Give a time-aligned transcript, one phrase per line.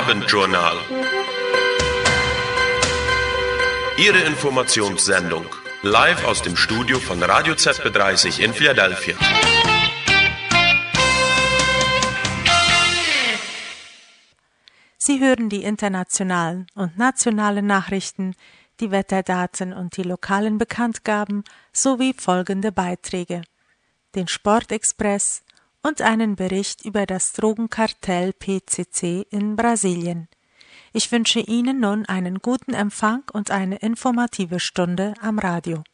[0.00, 0.76] Abendjournal.
[3.96, 5.46] Ihre Informationssendung.
[5.82, 9.14] Live aus dem Studio von Radio ZB30 in Philadelphia.
[14.98, 18.34] Sie hören die internationalen und nationalen Nachrichten,
[18.80, 23.42] die Wetterdaten und die lokalen Bekanntgaben sowie folgende Beiträge.
[24.16, 25.43] Den Sportexpress
[25.84, 30.28] und einen Bericht über das Drogenkartell PCC in Brasilien.
[30.94, 35.84] Ich wünsche Ihnen nun einen guten Empfang und eine informative Stunde am Radio.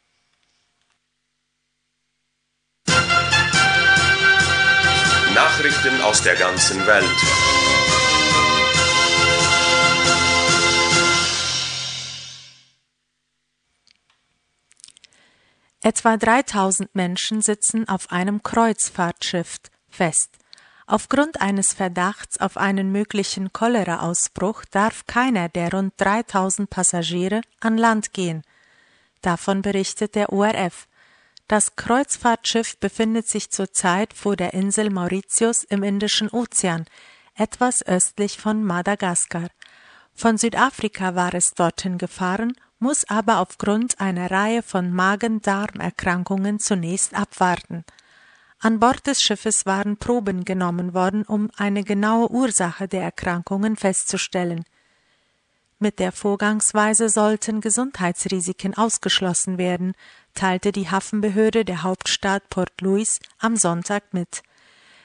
[5.35, 7.07] Nachrichten aus der ganzen Welt.
[15.83, 19.57] Etwa 3000 Menschen sitzen auf einem Kreuzfahrtschiff
[19.91, 20.31] fest.
[20.87, 28.13] Aufgrund eines Verdachts auf einen möglichen Cholera-Ausbruch darf keiner der rund 3000 Passagiere an Land
[28.13, 28.43] gehen.
[29.23, 30.89] Davon berichtet der ORF.
[31.47, 36.87] Das Kreuzfahrtschiff befindet sich zurzeit vor der Insel Mauritius im Indischen Ozean,
[37.37, 39.49] etwas östlich von Madagaskar.
[40.15, 47.85] Von Südafrika war es dorthin gefahren, muss aber aufgrund einer Reihe von Magen-Darm-Erkrankungen zunächst abwarten.
[48.63, 54.65] An Bord des Schiffes waren Proben genommen worden, um eine genaue Ursache der Erkrankungen festzustellen.
[55.79, 59.95] Mit der Vorgangsweise sollten Gesundheitsrisiken ausgeschlossen werden,
[60.35, 64.43] teilte die Hafenbehörde der Hauptstadt Port Louis am Sonntag mit.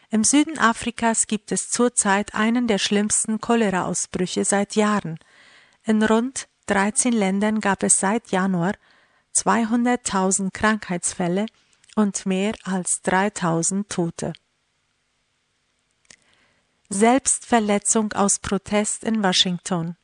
[0.09, 5.17] Im Süden Afrikas gibt es zurzeit einen der schlimmsten Cholera-Ausbrüche seit Jahren.
[5.85, 8.73] In rund 13 Ländern gab es seit Januar
[9.33, 11.45] 200.000 Krankheitsfälle
[11.95, 14.33] und mehr als 3000 Tote.
[16.89, 19.97] Selbstverletzung aus Protest in Washington.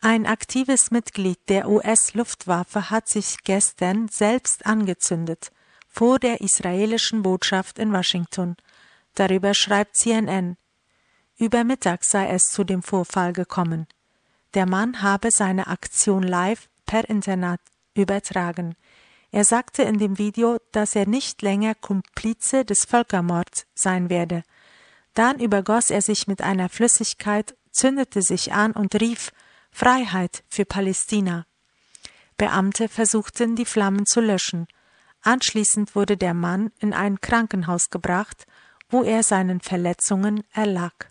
[0.00, 5.52] Ein aktives Mitglied der US-Luftwaffe hat sich gestern selbst angezündet
[5.88, 8.56] vor der israelischen Botschaft in Washington.
[9.14, 10.56] Darüber schreibt CNN.
[11.38, 13.86] Über Mittag sei es zu dem Vorfall gekommen.
[14.54, 17.60] Der Mann habe seine Aktion live per Internet
[17.94, 18.74] übertragen.
[19.32, 24.42] Er sagte in dem Video, dass er nicht länger Komplize des Völkermords sein werde.
[25.14, 29.32] Dann übergoss er sich mit einer Flüssigkeit, zündete sich an und rief
[29.70, 31.46] Freiheit für Palästina.
[32.36, 34.66] Beamte versuchten, die Flammen zu löschen.
[35.22, 38.46] Anschließend wurde der Mann in ein Krankenhaus gebracht,
[38.90, 41.08] wo er seinen Verletzungen erlag.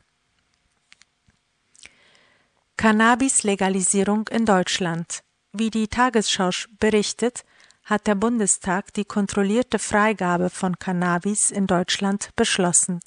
[2.77, 5.23] Cannabis-Legalisierung in Deutschland.
[5.53, 7.43] Wie die Tagesschau berichtet,
[7.91, 13.01] hat der Bundestag die kontrollierte Freigabe von Cannabis in Deutschland beschlossen.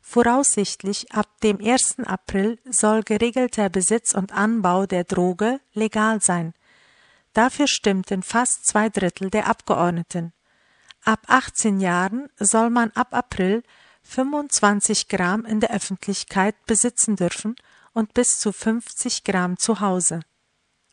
[0.00, 1.98] Voraussichtlich ab dem 1.
[2.06, 6.54] April soll geregelter Besitz und Anbau der Droge legal sein.
[7.32, 10.32] Dafür stimmten fast zwei Drittel der Abgeordneten.
[11.04, 13.64] Ab 18 Jahren soll man ab April
[14.04, 17.56] 25 Gramm in der Öffentlichkeit besitzen dürfen
[17.94, 20.20] und bis zu 50 Gramm zu Hause.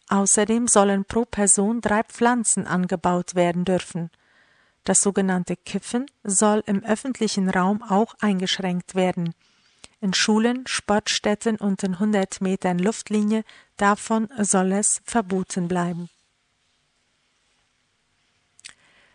[0.09, 4.09] Außerdem sollen pro Person drei Pflanzen angebaut werden dürfen.
[4.85, 9.34] Das sogenannte Kiffen soll im öffentlichen Raum auch eingeschränkt werden.
[10.00, 13.44] In Schulen, Sportstätten und in 100 Metern Luftlinie
[13.75, 16.09] davon soll es verboten bleiben.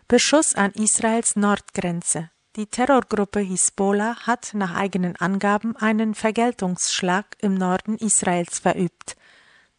[0.08, 2.30] Beschuss an Israels Nordgrenze.
[2.56, 9.16] Die Terrorgruppe Hisbollah hat nach eigenen Angaben einen Vergeltungsschlag im Norden Israels verübt.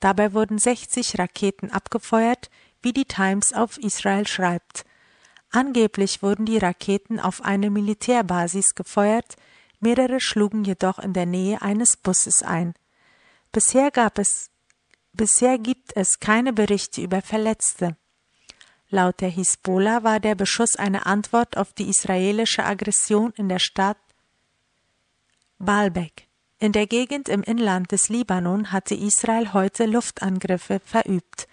[0.03, 2.49] Dabei wurden 60 Raketen abgefeuert,
[2.81, 4.83] wie die Times auf Israel schreibt.
[5.49, 9.37] Angeblich wurden die Raketen auf eine Militärbasis gefeuert,
[9.79, 12.73] mehrere schlugen jedoch in der Nähe eines Busses ein.
[13.53, 14.51] Bisher gab es
[15.13, 17.95] bisher gibt es keine Berichte über Verletzte.
[18.89, 23.97] Laut der Hisbollah war der Beschuss eine Antwort auf die israelische Aggression in der Stadt
[25.59, 26.27] Baalbek.
[26.63, 31.49] In der Gegend im Inland des Libanon hatte Israel heute Luftangriffe verübt.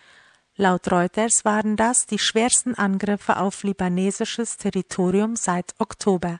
[0.54, 6.38] Laut Reuters waren das die schwersten Angriffe auf libanesisches Territorium seit Oktober.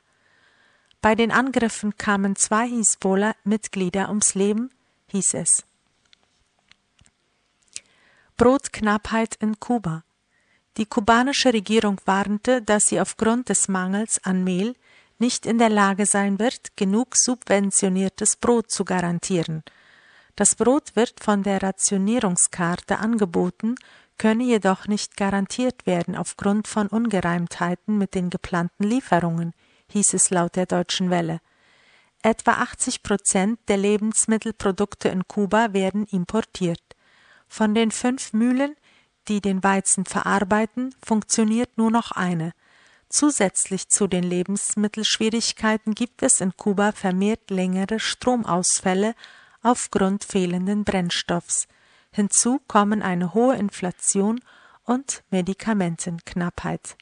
[1.01, 4.71] Bei den Angriffen kamen zwei Hisbollah-Mitglieder ums Leben,
[5.07, 5.65] hieß es.
[8.37, 10.05] Brotknappheit in Kuba.
[10.77, 14.75] Die kubanische Regierung warnte, dass sie aufgrund des Mangels an Mehl
[15.21, 19.63] nicht in der Lage sein wird, genug subventioniertes Brot zu garantieren.
[20.35, 23.75] Das Brot wird von der Rationierungskarte angeboten,
[24.17, 29.53] könne jedoch nicht garantiert werden aufgrund von Ungereimtheiten mit den geplanten Lieferungen,
[29.89, 31.39] hieß es laut der Deutschen Welle.
[32.23, 36.95] Etwa 80 Prozent der Lebensmittelprodukte in Kuba werden importiert.
[37.47, 38.75] Von den fünf Mühlen,
[39.27, 42.53] die den Weizen verarbeiten, funktioniert nur noch eine.
[43.11, 49.15] Zusätzlich zu den Lebensmittelschwierigkeiten gibt es in Kuba vermehrt längere Stromausfälle
[49.61, 51.67] aufgrund fehlenden Brennstoffs.
[52.11, 54.39] Hinzu kommen eine hohe Inflation
[54.85, 56.95] und Medikamentenknappheit.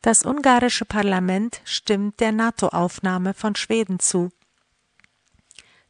[0.00, 4.30] Das ungarische Parlament stimmt der NATO-Aufnahme von Schweden zu.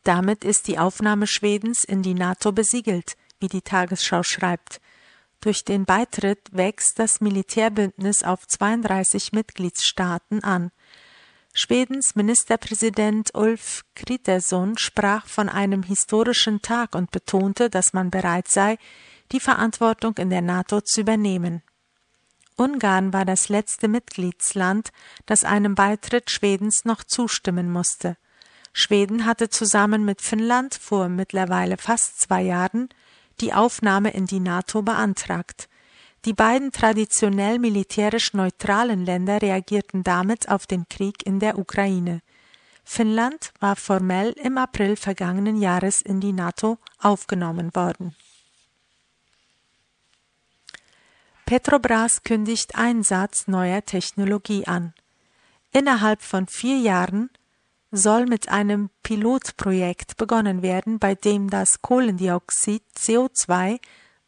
[0.02, 4.80] Damit ist die Aufnahme Schwedens in die NATO besiegelt, wie die Tagesschau schreibt.
[5.44, 10.70] Durch den Beitritt wächst das Militärbündnis auf 32 Mitgliedstaaten an.
[11.52, 18.78] Schwedens Ministerpräsident Ulf Kristersson sprach von einem historischen Tag und betonte, dass man bereit sei,
[19.32, 21.60] die Verantwortung in der NATO zu übernehmen.
[22.56, 24.92] Ungarn war das letzte Mitgliedsland,
[25.26, 28.16] das einem Beitritt Schwedens noch zustimmen musste.
[28.72, 32.88] Schweden hatte zusammen mit Finnland vor mittlerweile fast zwei Jahren
[33.40, 35.68] die Aufnahme in die NATO beantragt.
[36.24, 42.20] Die beiden traditionell militärisch neutralen Länder reagierten damit auf den Krieg in der Ukraine.
[42.84, 48.14] Finnland war formell im April vergangenen Jahres in die NATO aufgenommen worden.
[51.46, 54.94] Petrobras kündigt Einsatz neuer Technologie an.
[55.72, 57.30] Innerhalb von vier Jahren
[57.96, 63.78] soll mit einem Pilotprojekt begonnen werden, bei dem das Kohlendioxid CO2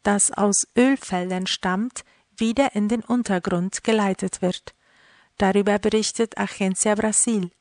[0.03, 2.05] das aus Ölfeldern stammt,
[2.37, 4.73] wieder in den Untergrund geleitet wird.
[5.37, 7.51] Darüber berichtet Agencia Brasil.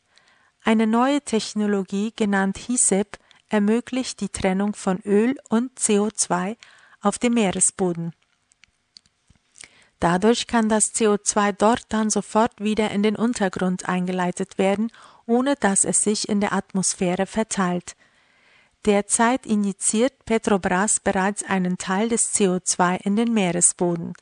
[0.65, 3.19] Eine neue Technologie, genannt HISEP,
[3.49, 6.57] ermöglicht die Trennung von Öl und CO2
[7.01, 8.13] auf dem Meeresboden.
[9.99, 14.93] Dadurch kann das CO2 dort dann sofort wieder in den Untergrund eingeleitet werden,
[15.27, 17.97] ohne dass es sich in der Atmosphäre verteilt.
[18.85, 24.13] Derzeit injiziert Petrobras bereits einen Teil des CO2 in den Meeresboden.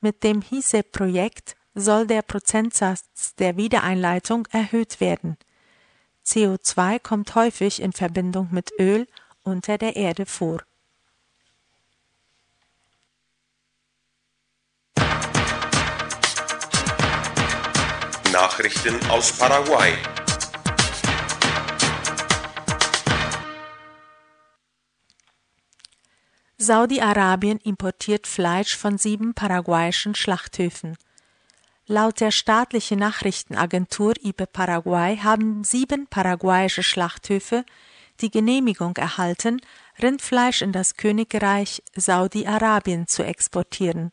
[0.00, 5.36] Mit dem HISE-Projekt soll der Prozentsatz der Wiedereinleitung erhöht werden.
[6.26, 9.06] CO2 kommt häufig in Verbindung mit Öl
[9.42, 10.62] unter der Erde vor.
[18.32, 19.94] Nachrichten aus Paraguay.
[26.68, 30.98] Saudi-Arabien importiert Fleisch von sieben paraguayischen Schlachthöfen.
[31.86, 37.64] Laut der staatlichen Nachrichtenagentur IPE Paraguay haben sieben paraguayische Schlachthöfe
[38.20, 39.62] die Genehmigung erhalten,
[40.02, 44.12] Rindfleisch in das Königreich Saudi-Arabien zu exportieren.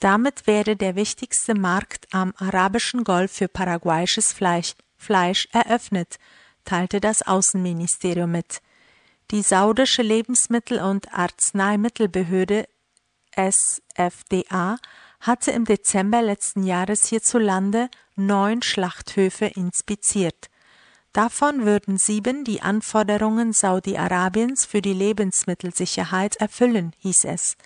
[0.00, 6.16] Damit wäre der wichtigste Markt am arabischen Golf für paraguayisches Fleisch, Fleisch eröffnet,
[6.64, 8.62] teilte das Außenministerium mit.
[9.30, 12.66] Die saudische Lebensmittel- und Arzneimittelbehörde
[13.36, 14.76] SFDA
[15.20, 20.50] hatte im Dezember letzten Jahres hierzulande neun Schlachthöfe inspiziert.
[21.12, 27.56] Davon würden sieben die Anforderungen Saudi-Arabiens für die Lebensmittelsicherheit erfüllen, hieß es.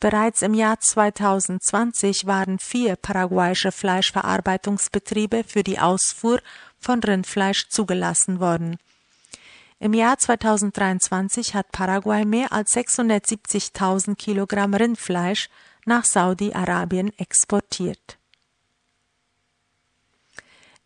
[0.00, 6.40] Bereits im Jahr 2020 waren vier paraguayische Fleischverarbeitungsbetriebe für die Ausfuhr
[6.78, 8.78] von Rindfleisch zugelassen worden.
[9.80, 15.48] Im Jahr 2023 hat Paraguay mehr als 670.000 Kilogramm Rindfleisch
[15.84, 18.18] nach Saudi-Arabien exportiert.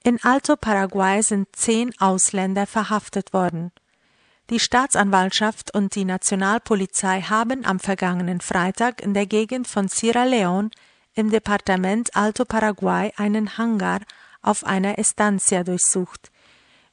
[0.05, 3.71] In Alto Paraguay sind zehn Ausländer verhaftet worden.
[4.51, 10.71] Die Staatsanwaltschaft und die Nationalpolizei haben am vergangenen Freitag in der Gegend von Sierra Leone
[11.15, 14.01] im Departement Alto Paraguay einen Hangar
[14.43, 16.32] auf einer Estancia durchsucht.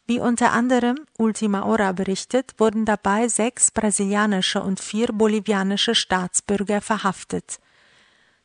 [0.09, 7.59] Wie unter anderem Ultima Hora berichtet, wurden dabei sechs brasilianische und vier bolivianische Staatsbürger verhaftet.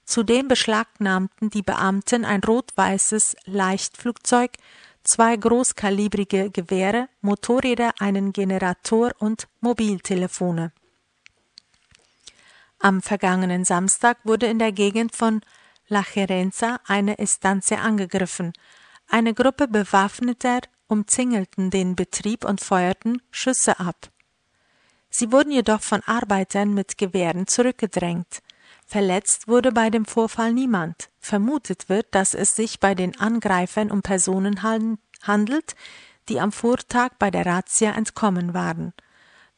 [0.04, 4.50] Zudem beschlagnahmten die Beamten ein rot-weißes Leichtflugzeug,
[5.04, 10.71] zwei großkalibrige Gewehre, Motorräder, einen Generator und Mobiltelefone.
[12.78, 15.40] Am vergangenen Samstag wurde in der Gegend von
[15.88, 18.52] La Gerenza eine Estancia angegriffen.
[19.09, 20.61] Eine Gruppe bewaffneter
[20.95, 24.11] umzingelten den Betrieb und feuerten Schüsse ab.
[25.11, 28.43] Sie wurden jedoch von Arbeitern mit Gewehren zurückgedrängt.
[28.87, 31.11] Verletzt wurde bei dem Vorfall niemand.
[31.19, 35.75] Vermutet wird, dass es sich bei den Angreifern um Personen handelt,
[36.29, 38.93] die am Vortag bei der Razzia entkommen waren.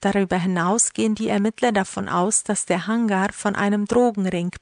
[0.01, 4.53] Darüber hinaus gehen die Ermittler davon aus, dass der Hangar von einem Drogenring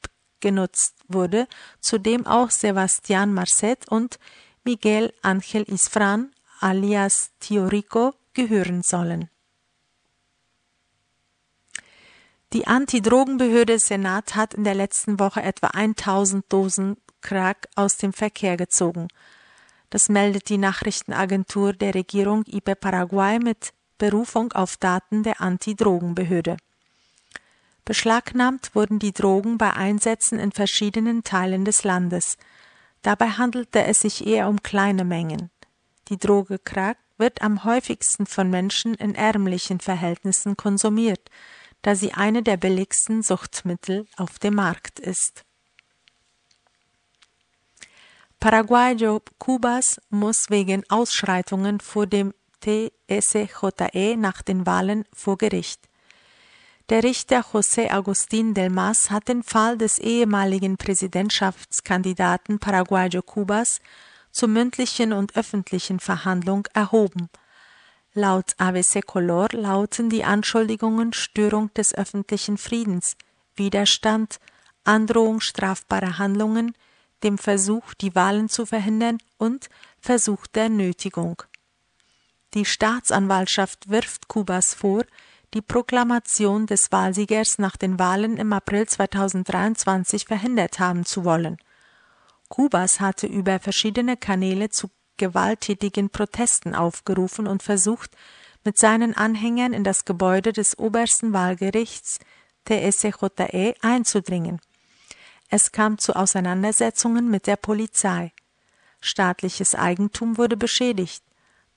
[0.41, 1.47] genutzt wurde,
[1.81, 4.19] zu dem auch Sebastian Marcet und
[4.65, 6.34] Miguel Ángel Isfran
[6.65, 9.29] alias Tiorico gehören sollen.
[12.55, 18.57] Die Anti-Drogenbehörde Senat hat in der letzten Woche etwa 1000 Dosen Crack aus dem Verkehr
[18.57, 19.09] gezogen.
[19.91, 26.57] Das meldet die Nachrichtenagentur der Regierung IP Paraguay mit Berufung auf Daten der Anti-Drogenbehörde.
[27.85, 32.39] Beschlagnahmt wurden die Drogen bei Einsätzen in verschiedenen Teilen des Landes.
[33.03, 35.51] Dabei handelte es sich eher um kleine Mengen.
[36.09, 41.31] Die Droge Crack wird am häufigsten von Menschen in ärmlichen Verhältnissen konsumiert
[41.85, 45.45] da sie eine der billigsten Suchtmittel auf dem Markt ist.
[48.41, 52.33] Paraguayo Cubas muss wegen Ausschreitungen vor dem
[52.63, 55.83] TSJE nach den Wahlen vor Gericht.
[56.89, 63.81] Der Richter José Agustín del Mas hat den Fall des ehemaligen Präsidentschaftskandidaten Paraguayo Cubas
[64.35, 67.31] zur mündlichen und öffentlichen Verhandlung erhoben–
[68.17, 73.17] Laut ABC Color lauten die Anschuldigungen Störung des öffentlichen Friedens,
[73.57, 74.39] Widerstand,
[74.85, 76.77] Androhung strafbarer Handlungen,
[77.25, 79.69] dem Versuch, die Wahlen zu verhindern und
[80.01, 81.43] Versuch der Nötigung.
[82.55, 85.03] Die Staatsanwaltschaft wirft Kubas vor,
[85.53, 91.57] die Proklamation des Wahlsiegers nach den Wahlen im April 2023 verhindert haben zu wollen.
[92.55, 98.13] Kubas hatte über verschiedene Kanäle zu gewalttätigen Protesten aufgerufen und versucht,
[98.63, 102.21] mit seinen Anhängern in das Gebäude des obersten Wahlgerichts
[102.65, 104.61] TSJE einzudringen.
[105.51, 108.33] Es kam zu Auseinandersetzungen mit der Polizei.
[109.01, 111.25] Staatliches Eigentum wurde beschädigt.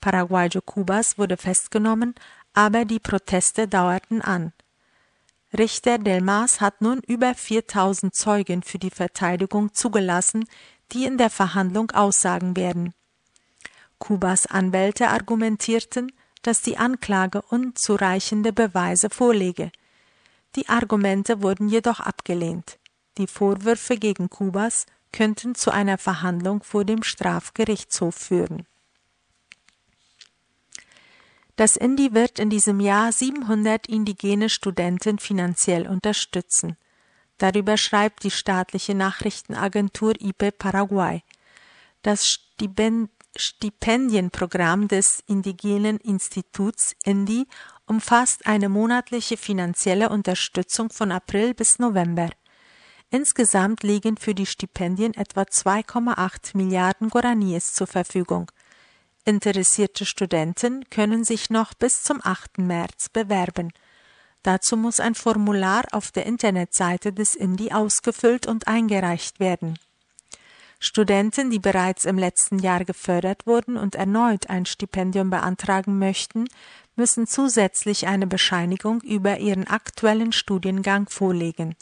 [0.00, 2.14] Paraguayo Cubas wurde festgenommen,
[2.52, 4.52] aber die Proteste dauerten an.
[5.56, 10.44] Richter Del Mas hat nun über 4000 Zeugen für die Verteidigung zugelassen,
[10.92, 12.92] die in der Verhandlung aussagen werden.
[13.98, 16.12] Kubas Anwälte argumentierten,
[16.42, 19.72] dass die Anklage unzureichende Beweise vorlege.
[20.54, 22.78] Die Argumente wurden jedoch abgelehnt.
[23.16, 28.66] Die Vorwürfe gegen Kubas könnten zu einer Verhandlung vor dem Strafgerichtshof führen.
[31.58, 36.76] Das Indi wird in diesem Jahr 700 indigene Studenten finanziell unterstützen.
[37.36, 41.24] Darüber schreibt die staatliche Nachrichtenagentur IPE Paraguay.
[42.02, 47.48] Das Stipend Stipendienprogramm des Indigenen Instituts INDI
[47.86, 52.30] umfasst eine monatliche finanzielle Unterstützung von April bis November.
[53.10, 58.48] Insgesamt liegen für die Stipendien etwa 2,8 Milliarden Guaraníes zur Verfügung.
[59.28, 62.56] Interessierte Studenten können sich noch bis zum 8.
[62.56, 63.74] März bewerben.
[64.42, 69.78] Dazu muss ein Formular auf der Internetseite des INDI ausgefüllt und eingereicht werden
[70.80, 76.48] Studenten, die bereits im letzten Jahr gefördert wurden und erneut ein Stipendium beantragen möchten,
[76.96, 81.76] müssen zusätzlich eine Bescheinigung über ihren aktuellen Studiengang vorlegen.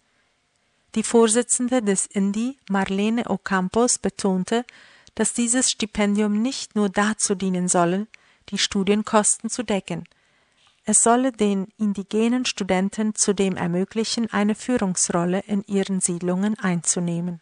[0.97, 4.65] Die Vorsitzende des INDI, Marlene Ocampos, betonte,
[5.17, 8.07] dass dieses Stipendium nicht nur dazu dienen solle,
[8.51, 10.05] die Studienkosten zu decken.
[10.85, 17.41] Es solle den indigenen Studenten zudem ermöglichen, eine Führungsrolle in ihren Siedlungen einzunehmen.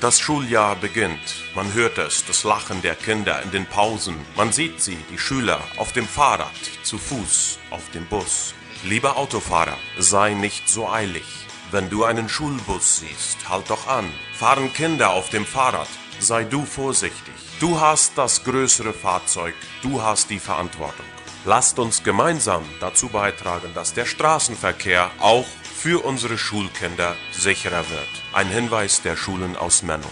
[0.00, 1.44] Das Schuljahr beginnt.
[1.54, 4.16] Man hört es, das Lachen der Kinder in den Pausen.
[4.34, 6.48] Man sieht sie, die Schüler, auf dem Fahrrad,
[6.82, 8.54] zu Fuß, auf dem Bus.
[8.82, 11.24] Lieber Autofahrer, sei nicht so eilig.
[11.70, 14.10] Wenn du einen Schulbus siehst, halt doch an.
[14.32, 17.34] Fahren Kinder auf dem Fahrrad, sei du vorsichtig.
[17.60, 21.04] Du hast das größere Fahrzeug, du hast die Verantwortung.
[21.44, 25.46] Lasst uns gemeinsam dazu beitragen, dass der Straßenverkehr auch
[25.76, 28.08] für unsere Schulkinder sicherer wird.
[28.32, 30.10] Ein Hinweis der Schulen aus Menno.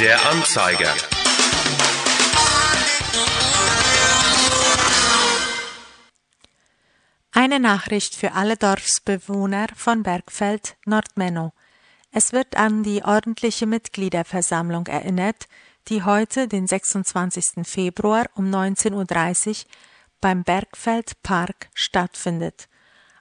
[0.00, 0.94] Der Anzeiger.
[7.32, 11.52] Eine Nachricht für alle Dorfsbewohner von Bergfeld, Nordmenno.
[12.12, 15.48] Es wird an die ordentliche Mitgliederversammlung erinnert,
[15.88, 17.66] die heute, den 26.
[17.68, 19.70] Februar um 19.30 Uhr
[20.22, 22.70] beim Bergfeld Park stattfindet.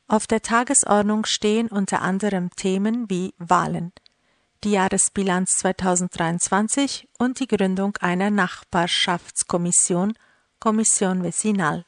[0.07, 3.91] Auf der Tagesordnung stehen unter anderem Themen wie Wahlen,
[4.63, 10.13] die Jahresbilanz 2023 und die Gründung einer Nachbarschaftskommission,
[10.59, 11.85] Kommission Vecinal.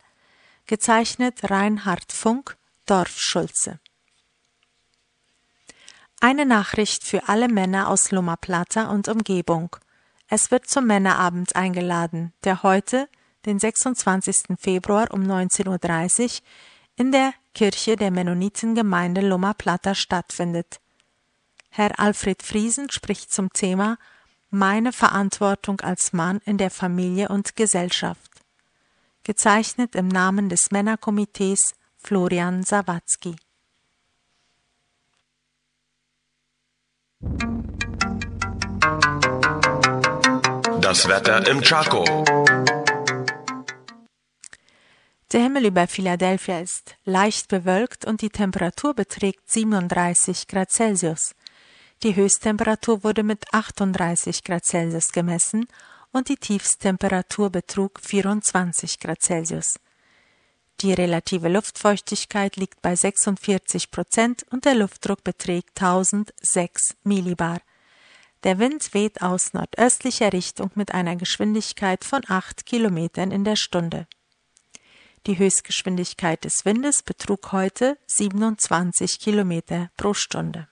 [0.66, 3.80] Gezeichnet Reinhard Funk, Dorf Schulze.
[6.22, 9.76] Eine Nachricht für alle Männer aus Loma Plata und Umgebung.
[10.28, 13.10] Es wird zum Männerabend eingeladen, der heute,
[13.46, 14.58] den 26.
[14.60, 16.30] Februar um 19.30 Uhr,
[16.96, 20.81] in der Kirche der Mennonitengemeinde Loma Plata stattfindet.
[21.74, 23.98] Herr Alfred Friesen spricht zum Thema
[24.50, 28.30] Meine Verantwortung als Mann in der Familie und Gesellschaft.
[29.24, 33.38] Gezeichnet im Namen des Männerkomitees Florian Sawatzki.
[40.82, 42.04] Das Wetter im Chaco.
[45.32, 51.34] Der Himmel über Philadelphia ist leicht bewölkt und die Temperatur beträgt 37 Grad Celsius.
[52.04, 55.68] Die Höchsttemperatur wurde mit 38 Grad Celsius gemessen
[56.12, 59.80] und die Tiefsttemperatur betrug 24 Grad Celsius.
[60.80, 67.62] Die relative Luftfeuchtigkeit liegt bei 46 Prozent und der Luftdruck beträgt 1006 Millibar.
[68.44, 74.08] Der Wind weht aus nordöstlicher Richtung mit einer Geschwindigkeit von 8 Kilometern in der Stunde.
[75.28, 80.71] Die Höchstgeschwindigkeit des Windes betrug heute 27 Kilometer pro Stunde.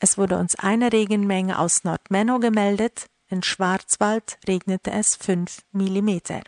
[0.00, 6.40] Es wurde uns eine Regenmenge aus Nordmenno gemeldet, in Schwarzwald regnete es 5 Millimeter.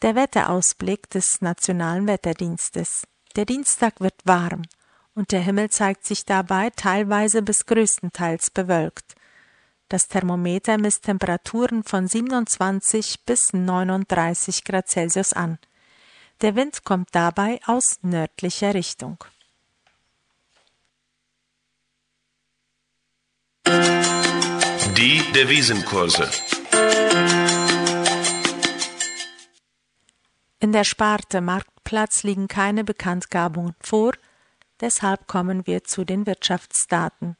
[0.00, 3.06] Der Wetterausblick des Nationalen Wetterdienstes.
[3.36, 4.62] Der Dienstag wird warm
[5.14, 9.16] und der Himmel zeigt sich dabei teilweise bis größtenteils bewölkt.
[9.88, 15.58] Das Thermometer misst Temperaturen von 27 bis 39 Grad Celsius an.
[16.40, 19.18] Der Wind kommt dabei aus nördlicher Richtung.
[24.96, 26.30] Die Devisenkurse.
[30.60, 34.12] In der Sparte Marktplatz liegen keine Bekanntgabungen vor,
[34.80, 37.36] deshalb kommen wir zu den Wirtschaftsdaten.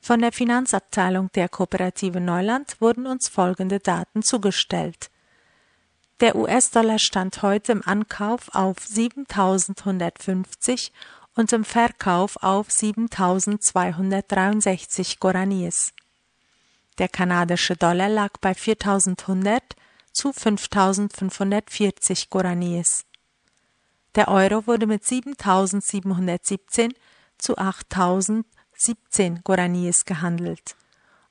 [0.00, 5.10] Von der Finanzabteilung der Kooperative Neuland wurden uns folgende Daten zugestellt.
[6.20, 10.92] Der US-Dollar stand heute im Ankauf auf 7150
[11.34, 15.92] und im Verkauf auf 7263 Guaranis.
[16.98, 19.62] Der kanadische Dollar lag bei 4100
[20.12, 23.04] zu 5540 Guaranis.
[24.14, 26.92] Der Euro wurde mit 7717
[27.38, 30.76] zu 8017 Guaranis gehandelt.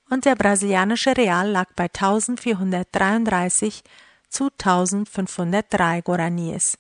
[0.09, 3.83] Und der brasilianische Real lag bei 1433
[4.29, 6.75] zu 1503 Guaranis.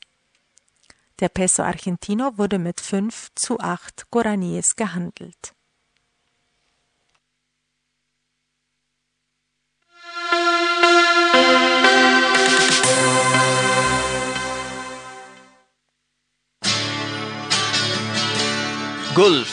[1.19, 5.53] Der Peso Argentino wurde mit 5 zu 8 Guaranis gehandelt.
[19.13, 19.49] Gulf,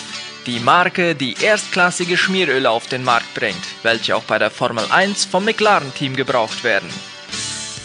[0.47, 5.25] die Marke, die erstklassige Schmieröle auf den Markt bringt, welche auch bei der Formel 1
[5.25, 6.89] vom McLaren-Team gebraucht werden.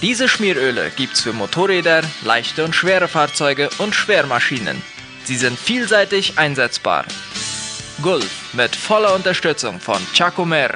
[0.04, 4.80] Diese Schmieröle gibt's für Motorräder, leichte und schwere Fahrzeuge und Schwermaschinen.
[5.24, 7.06] Sie sind vielseitig einsetzbar.
[8.04, 10.76] Gulf mit voller Unterstützung von Chacomer.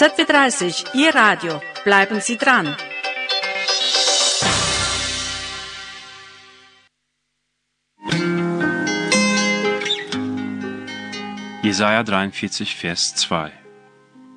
[0.00, 1.60] ZB30, Ihr Radio.
[1.84, 2.74] Bleiben Sie dran.
[11.62, 13.52] Jesaja 43, Vers 2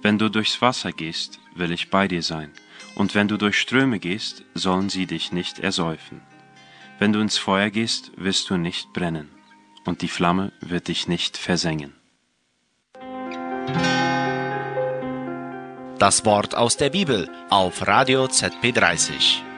[0.02, 2.52] Wenn du durchs Wasser gehst, will ich bei dir sein,
[2.95, 6.19] und wenn du durch Ströme gehst, sollen sie dich nicht ersäufen.
[6.99, 9.30] Wenn du ins Feuer gehst, wirst du nicht brennen,
[9.86, 12.03] und die Flamme wird dich nicht versengen.
[16.04, 19.53] Das Wort aus der Bibel auf Radio ZP30.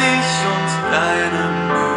[0.00, 1.90] Dich und deine Nöte.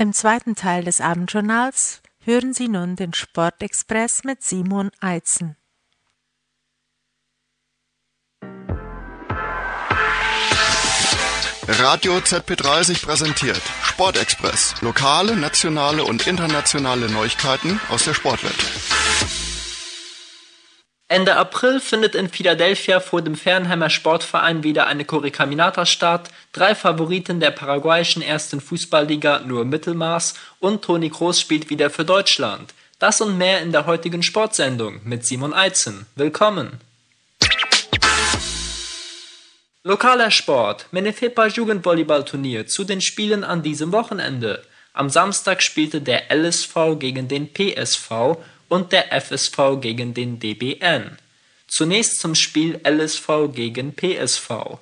[0.00, 5.57] Im zweiten Teil des Abendjournals hören Sie nun den Sportexpress mit Simon Eizen.
[11.70, 14.76] Radio ZP30 präsentiert Sportexpress.
[14.80, 18.56] Lokale, nationale und internationale Neuigkeiten aus der Sportwelt.
[21.08, 26.30] Ende April findet in Philadelphia vor dem Fernheimer Sportverein wieder eine Corricaminata statt.
[26.52, 32.72] Drei Favoriten der paraguayischen ersten Fußballliga nur Mittelmaß und Toni Kroos spielt wieder für Deutschland.
[32.98, 36.06] Das und mehr in der heutigen Sportsendung mit Simon Eizen.
[36.16, 36.87] Willkommen!
[39.88, 40.84] Lokaler Sport.
[40.90, 44.62] Menefepa Jugendvolleyballturnier zu den Spielen an diesem Wochenende.
[44.92, 48.36] Am Samstag spielte der LSV gegen den PSV
[48.68, 51.16] und der FSV gegen den DBN.
[51.68, 54.76] Zunächst zum Spiel LSV gegen PSV.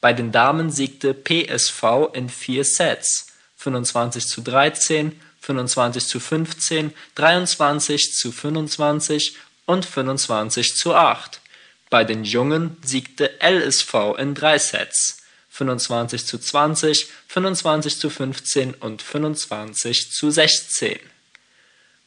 [0.00, 3.28] Bei den Damen siegte PSV in vier Sets.
[3.56, 9.36] 25 zu 13, 25 zu 15, 23 zu 25
[9.66, 11.40] und 25 zu 8.
[11.90, 15.18] Bei den Jungen siegte LSV in drei Sets
[15.50, 21.00] 25 zu 20, 25 zu 15 und 25 zu 16.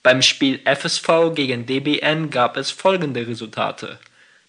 [0.01, 3.99] Beim Spiel FSV gegen DBN gab es folgende Resultate: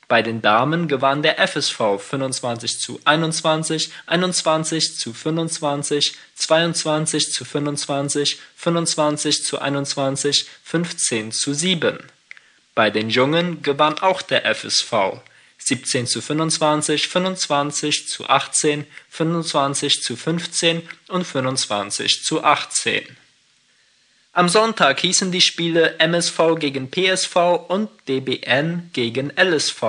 [0.07, 8.39] Bei den Damen gewann der FSV 25 zu 21, 21 zu 25, 22 zu 25,
[8.55, 12.14] 25 zu 21, 15 zu 7.
[12.75, 15.21] Bei den Jungen gewann auch der FSV
[15.59, 23.17] 17 zu 25, 25 zu 18, 25 zu 15 und 25 zu 18.
[24.33, 27.37] Am Sonntag hießen die Spiele MSV gegen PSV
[27.69, 29.83] und DBN gegen LSV.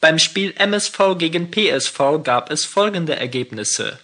[0.00, 3.98] Beim Spiel MSV gegen PSV gab es folgende Ergebnisse.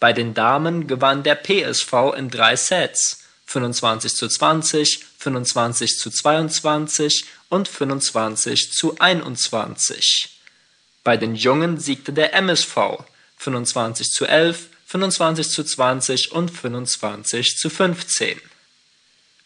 [0.00, 7.24] Bei den Damen gewann der PSV in drei Sets 25 zu 20, 25 zu 22
[7.48, 10.40] und 25 zu 21.
[11.04, 13.04] Bei den Jungen siegte der MSV
[13.36, 18.40] 25 zu 11, 25 zu 20 und 25 zu 15.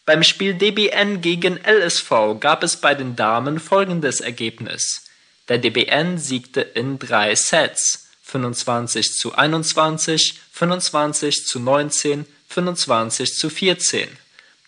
[0.05, 5.03] Beim Spiel DBN gegen LSV gab es bei den Damen folgendes Ergebnis.
[5.47, 14.09] Der DBN siegte in drei Sets 25 zu 21, 25 zu 19, 25 zu 14.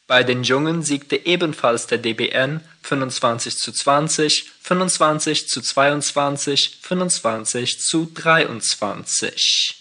[0.09, 8.11] Bei den Jungen siegte ebenfalls der DBN 25 zu 20, 25 zu 22, 25 zu
[8.15, 9.75] 23.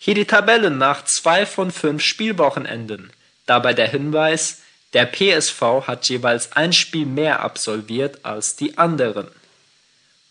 [0.00, 3.12] Hier die Tabellen nach zwei von fünf Spielwochenenden.
[3.46, 4.62] Dabei der Hinweis,
[4.94, 9.28] der PSV hat jeweils ein Spiel mehr absolviert als die anderen.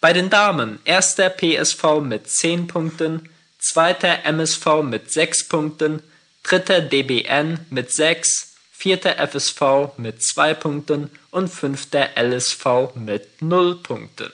[0.01, 6.03] Bei den Damen erster PSV mit 10 Punkten, zweiter MSV mit 6 Punkten,
[6.43, 8.54] dritter DBN mit 6,
[8.85, 14.31] vierter FSV mit 2 Punkten und fünfter LSV mit 0 Punkten.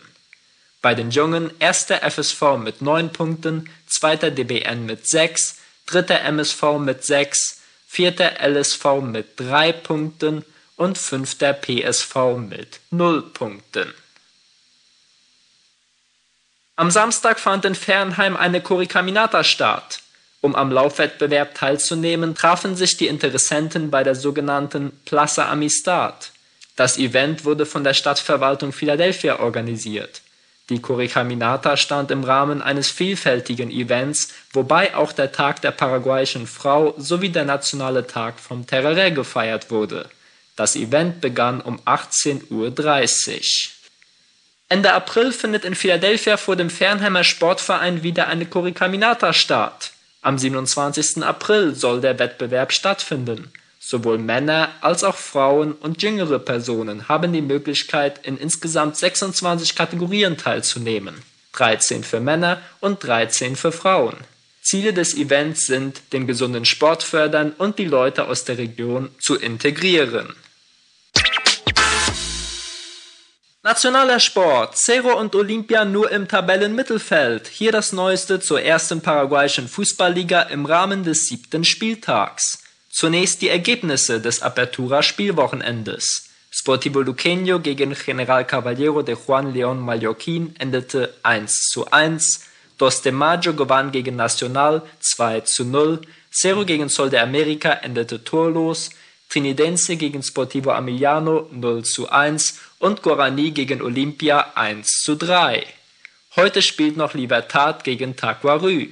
[0.81, 7.05] Bei den Jungen erster FSV mit 9 Punkten, zweiter DBN mit 6, dritter MSV mit
[7.05, 10.43] 6, vierter LSV mit 3 Punkten
[10.75, 13.93] und fünfter PSV mit 0 Punkten.
[16.75, 20.01] Am Samstag fand in Fernheim eine Corricaminata statt.
[20.41, 26.31] Um am Laufwettbewerb teilzunehmen, trafen sich die Interessenten bei der sogenannten Plaza Amistad.
[26.75, 30.21] Das Event wurde von der Stadtverwaltung Philadelphia organisiert.
[30.69, 36.95] Die Corricaminata stand im Rahmen eines vielfältigen Events, wobei auch der Tag der paraguayischen Frau
[36.97, 40.09] sowie der nationale Tag vom Tereré gefeiert wurde.
[40.55, 43.41] Das Event begann um 18.30 Uhr.
[44.69, 49.91] Ende April findet in Philadelphia vor dem Fernheimer Sportverein wieder eine Corricaminata statt.
[50.23, 51.23] Am 27.
[51.23, 53.51] April soll der Wettbewerb stattfinden.
[53.79, 60.37] Sowohl Männer als auch Frauen und jüngere Personen haben die Möglichkeit, in insgesamt 26 Kategorien
[60.37, 61.15] teilzunehmen.
[61.53, 64.15] 13 für Männer und 13 für Frauen.
[64.61, 69.35] Ziele des Events sind, den gesunden Sport fördern und die Leute aus der Region zu
[69.35, 70.35] integrieren.
[73.63, 74.75] Nationaler Sport.
[74.75, 77.47] Cerro und Olympia nur im Tabellenmittelfeld.
[77.47, 82.63] Hier das Neueste zur ersten paraguayischen Fußballliga im Rahmen des siebten Spieltags.
[82.89, 86.29] Zunächst die Ergebnisse des Apertura-Spielwochenendes.
[86.49, 92.41] Sportivo Luqueño gegen General Caballero de Juan León Mallorquín endete 1 zu 1.
[92.79, 96.01] Dos de Mayo gewann gegen Nacional 2 zu 0.
[96.31, 98.89] Cerro gegen Sol de America endete torlos.
[99.31, 105.65] Trinidense gegen Sportivo Emiliano 0 zu 1 und Guarani gegen Olimpia 1 zu 3.
[106.35, 108.89] Heute spielt noch Libertad gegen Taquarü.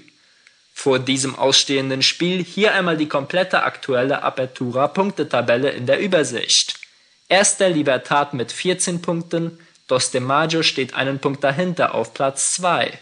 [0.74, 6.80] Vor diesem ausstehenden Spiel hier einmal die komplette aktuelle Apertura-Punktetabelle in der Übersicht.
[7.28, 12.98] Erster Libertad mit 14 Punkten, Dos de Mayo steht einen Punkt dahinter auf Platz 2.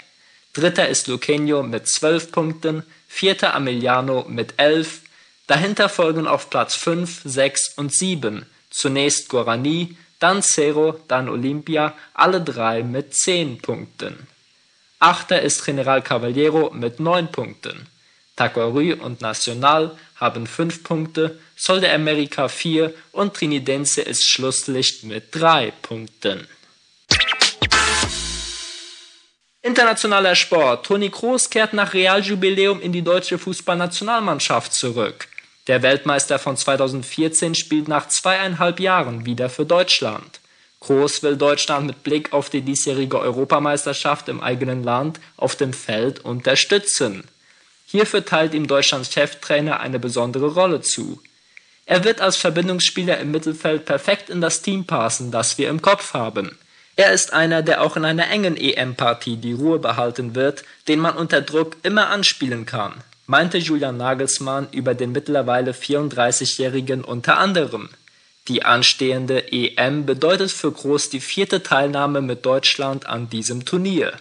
[0.54, 5.02] Dritter ist Luqueño mit 12 Punkten, vierter Emiliano mit 11.
[5.48, 12.42] Dahinter folgen auf Platz 5, 6 und 7 zunächst Guarani, dann Cerro, dann Olimpia, alle
[12.42, 14.28] drei mit 10 Punkten.
[15.00, 17.88] Achter ist General Caballero mit 9 Punkten.
[18.36, 25.34] Taquarü und Nacional haben 5 Punkte, Sol de America 4 und Trinidense ist Schlusslicht mit
[25.34, 26.48] 3 Punkten.
[29.62, 30.86] Internationaler Sport.
[30.86, 35.28] Toni Kroos kehrt nach Realjubiläum in die deutsche Fußballnationalmannschaft zurück.
[35.68, 40.40] Der Weltmeister von 2014 spielt nach zweieinhalb Jahren wieder für Deutschland.
[40.80, 46.24] Kroos will Deutschland mit Blick auf die diesjährige Europameisterschaft im eigenen Land auf dem Feld
[46.24, 47.26] unterstützen.
[47.86, 51.22] Hierfür teilt ihm Deutschlands Cheftrainer eine besondere Rolle zu.
[51.86, 56.14] Er wird als Verbindungsspieler im Mittelfeld perfekt in das Team passen, das wir im Kopf
[56.14, 56.58] haben.
[56.96, 61.16] Er ist einer, der auch in einer engen EM-Partie die Ruhe behalten wird, den man
[61.16, 62.94] unter Druck immer anspielen kann,
[63.28, 67.90] meinte Julian Nagelsmann über den mittlerweile 34-Jährigen unter anderem.
[68.48, 74.14] Die anstehende EM bedeutet für Groß die vierte Teilnahme mit Deutschland an diesem Turnier.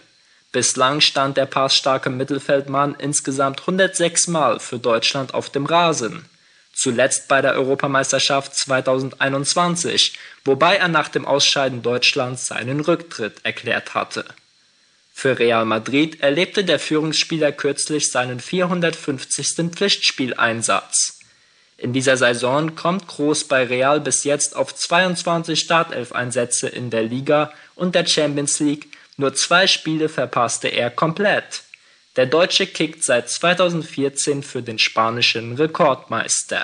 [0.51, 6.25] Bislang stand der passstarke Mittelfeldmann insgesamt 106 Mal für Deutschland auf dem Rasen.
[6.73, 14.25] Zuletzt bei der Europameisterschaft 2021, wobei er nach dem Ausscheiden Deutschlands seinen Rücktritt erklärt hatte.
[15.19, 19.71] Für Real Madrid erlebte der Führungsspieler kürzlich seinen 450.
[19.71, 21.17] Pflichtspieleinsatz.
[21.75, 27.51] In dieser Saison kommt Kroos bei Real bis jetzt auf 22 Startelf-Einsätze in der Liga
[27.73, 31.63] und der Champions League nur zwei Spiele verpasste er komplett.
[32.15, 36.63] Der Deutsche kickt seit 2014 für den spanischen Rekordmeister.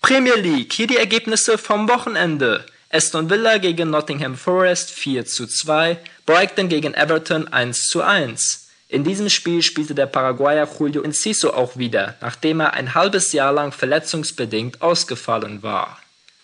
[0.00, 2.66] Premier League, hier die Ergebnisse vom Wochenende.
[2.92, 5.96] Aston Villa gegen Nottingham Forest 4 zu 2,
[6.30, 8.68] Brighton gegen Everton 1 zu 1.
[8.86, 13.52] In diesem Spiel spielte der Paraguayer Julio Enciso auch wieder, nachdem er ein halbes Jahr
[13.52, 15.98] lang verletzungsbedingt ausgefallen war.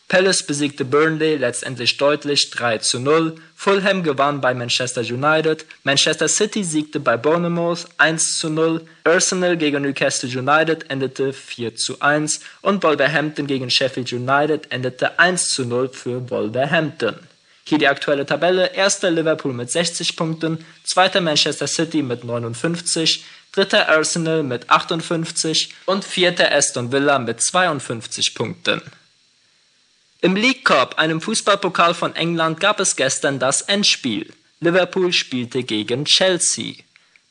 [0.08, 6.64] Palace besiegte Burnley letztendlich deutlich 3 zu 0, Fulham gewann bei Manchester United, Manchester City
[6.64, 12.82] siegte bei Bournemouth 1 zu 0, Arsenal gegen Newcastle United endete 4 zu 1 und
[12.82, 17.20] Wolverhampton gegen Sheffield United endete 1 zu 0 für Wolverhampton.
[17.68, 18.74] Hier die aktuelle Tabelle.
[18.74, 26.04] Erster Liverpool mit 60 Punkten, zweiter Manchester City mit 59, dritter Arsenal mit 58 und
[26.04, 28.82] vierter Aston Villa mit 52 Punkten.
[30.20, 34.32] Im League Cup, einem Fußballpokal von England, gab es gestern das Endspiel.
[34.60, 36.74] Liverpool spielte gegen Chelsea.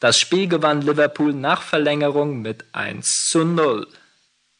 [0.01, 3.87] Das Spiel gewann Liverpool nach Verlängerung mit 1 zu 0.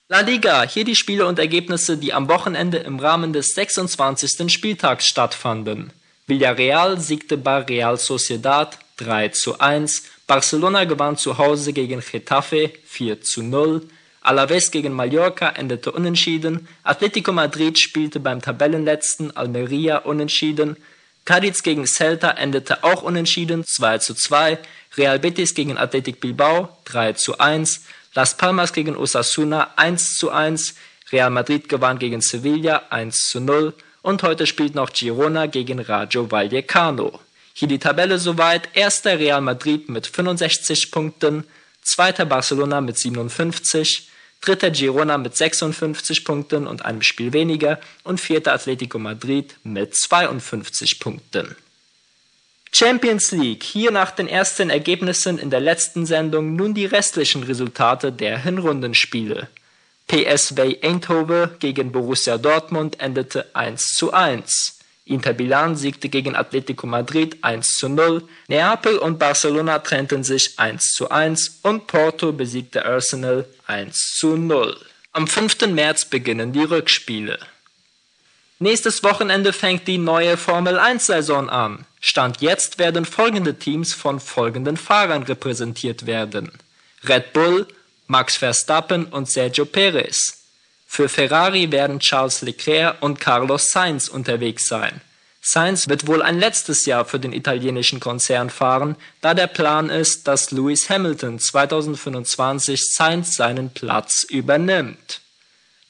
[0.08, 4.54] La Liga, hier die Spiele und Ergebnisse, die am Wochenende im Rahmen des 26.
[4.54, 5.92] Spieltags stattfanden.
[6.28, 13.22] Villarreal siegte bei Real Sociedad 3 zu 1, Barcelona gewann zu Hause gegen Getafe 4
[13.24, 13.82] zu 0,
[14.22, 20.78] Alaves gegen Mallorca endete unentschieden, Atletico Madrid spielte beim Tabellenletzten Almeria unentschieden,
[21.26, 24.60] Cadiz gegen Celta endete auch unentschieden 2 zu 2,
[24.98, 27.82] Real Betis gegen Athletic Bilbao 3 zu 1,
[28.16, 30.76] Las Palmas gegen Osasuna 1 zu 1,
[31.12, 33.74] Real Madrid gewann gegen Sevilla 1 zu 0
[34.04, 37.20] und heute spielt noch Girona gegen Rayo Vallecano.
[37.54, 41.44] Hier die Tabelle soweit, erster Real Madrid mit 65 Punkten,
[41.82, 48.54] zweiter Barcelona mit 57, dritter Girona mit 56 Punkten und einem Spiel weniger und vierter
[48.54, 51.58] Atletico Madrid mit 52 Punkten.
[52.78, 58.12] Champions League, hier nach den ersten Ergebnissen in der letzten Sendung nun die restlichen Resultate
[58.12, 59.48] der Hinrundenspiele.
[60.10, 64.80] PSV Eindhoven gegen Borussia Dortmund endete 1 zu 1.
[65.06, 70.84] Inter Milan siegte gegen Atletico Madrid 1 zu 0, Neapel und Barcelona trennten sich 1
[70.96, 74.76] zu 1 und Porto besiegte Arsenal 1 zu 0.
[75.14, 75.68] Am 5.
[75.68, 77.40] März beginnen die Rückspiele.
[78.60, 81.86] Nächstes Wochenende fängt die neue Formel 1 Saison an.
[82.00, 86.54] Stand jetzt werden folgende Teams von folgenden Fahrern repräsentiert werden.
[87.04, 87.68] Red Bull,
[88.08, 90.46] Max Verstappen und Sergio Perez.
[90.88, 95.02] Für Ferrari werden Charles Leclerc und Carlos Sainz unterwegs sein.
[95.42, 100.30] Sainz wird wohl ein letztes Jahr für den italienischen Konzern fahren, da der Plan ist,
[100.30, 105.20] dass Lewis Hamilton 2025 Sainz seinen Platz übernimmt.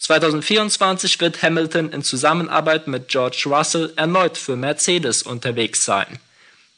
[0.05, 6.19] 2024 wird Hamilton in Zusammenarbeit mit George Russell erneut für Mercedes unterwegs sein.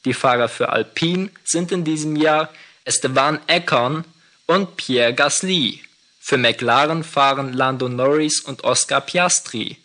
[0.05, 2.47] Die Fahrer für Alpine sind in diesem Jahr
[2.85, 4.05] Esteban Ocon
[4.45, 5.81] und Pierre Gasly.
[6.21, 9.75] Für McLaren fahren Lando Norris und Oscar Piastri.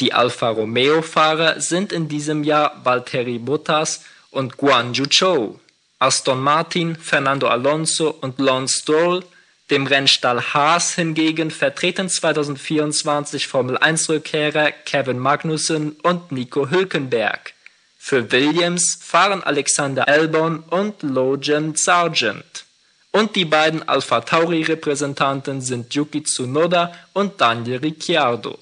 [0.00, 5.60] Die Alfa Romeo-Fahrer sind in diesem Jahr Valtteri Bottas und Guan Yu Zhou.
[5.98, 9.22] Aston Martin, Fernando Alonso und Lance Stroll
[9.70, 17.54] dem Rennstall Haas hingegen vertreten 2024 Formel-1-Rückkehrer Kevin Magnussen und Nico Hülkenberg.
[17.98, 22.64] Für Williams fahren Alexander Albon und Logan Sargent.
[23.12, 28.58] Und die beiden Alpha Tauri-Repräsentanten sind Yuki Tsunoda und Daniel Ricciardo.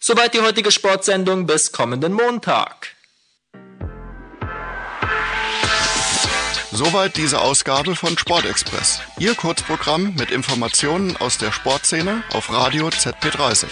[0.00, 2.93] Soweit die heutige Sportsendung bis kommenden Montag.
[6.76, 9.00] Soweit diese Ausgabe von Sportexpress.
[9.20, 13.66] Ihr Kurzprogramm mit Informationen aus der Sportszene auf Radio ZP30.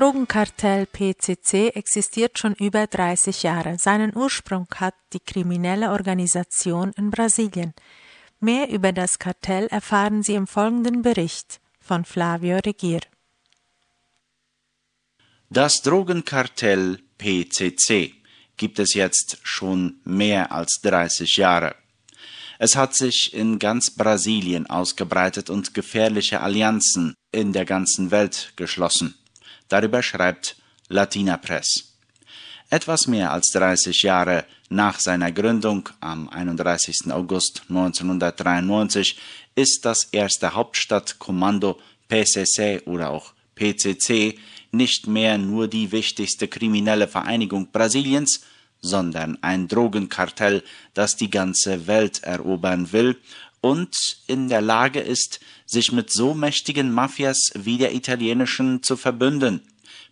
[0.00, 3.76] Drogenkartell PCC existiert schon über 30 Jahre.
[3.78, 7.74] Seinen Ursprung hat die kriminelle Organisation in Brasilien.
[8.40, 13.00] Mehr über das Kartell erfahren Sie im folgenden Bericht von Flavio Regier.
[15.50, 18.14] Das Drogenkartell PCC
[18.56, 21.74] gibt es jetzt schon mehr als 30 Jahre.
[22.58, 29.14] Es hat sich in ganz Brasilien ausgebreitet und gefährliche Allianzen in der ganzen Welt geschlossen.
[29.70, 30.56] Darüber schreibt
[30.88, 31.94] Latina Press.
[32.68, 37.10] Etwas mehr als 30 Jahre nach seiner Gründung am 31.
[37.10, 39.18] August 1993
[39.54, 44.38] ist das erste Hauptstadtkommando PCC oder auch PCC
[44.72, 48.42] nicht mehr nur die wichtigste kriminelle Vereinigung Brasiliens,
[48.80, 50.62] sondern ein Drogenkartell,
[50.94, 53.18] das die ganze Welt erobern will
[53.60, 53.94] und
[54.26, 55.40] in der Lage ist,
[55.70, 59.60] sich mit so mächtigen Mafias wie der italienischen zu verbünden.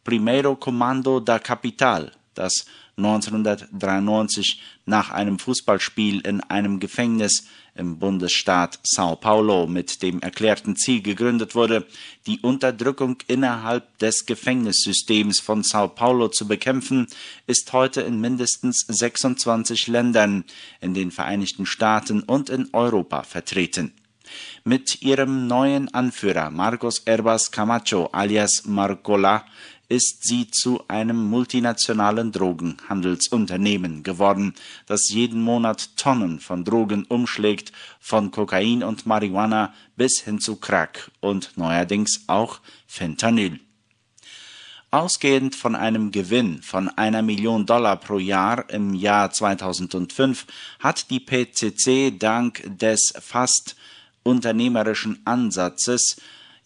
[0.05, 2.65] Primeiro Comando da Capital, das
[2.97, 11.01] 1993 nach einem Fußballspiel in einem Gefängnis im Bundesstaat Sao Paulo mit dem erklärten Ziel
[11.03, 11.87] gegründet wurde,
[12.27, 17.07] die Unterdrückung innerhalb des Gefängnissystems von Sao Paulo zu bekämpfen,
[17.47, 20.45] ist heute in mindestens 26 Ländern
[20.81, 23.93] in den Vereinigten Staaten und in Europa vertreten.
[24.65, 29.45] Mit ihrem neuen Anführer Marcos Herbas Camacho alias Marcola
[29.89, 34.55] ist sie zu einem multinationalen Drogenhandelsunternehmen geworden,
[34.87, 41.11] das jeden Monat Tonnen von Drogen umschlägt, von Kokain und Marihuana bis hin zu Crack
[41.21, 43.61] und neuerdings auch Fentanyl.
[44.91, 50.47] Ausgehend von einem Gewinn von einer Million Dollar pro Jahr im Jahr 2005
[50.81, 53.77] hat die PCC dank des fast
[54.29, 56.17] unternehmerischen Ansatzes